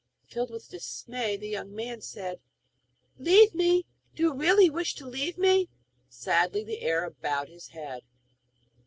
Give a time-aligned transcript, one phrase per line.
[0.27, 2.39] Filled with dismay the young man said:
[3.19, 3.85] 'Leave me!
[4.15, 5.69] Do you really wish to leave me?'
[6.09, 8.01] Sadly the Arab bowed his head.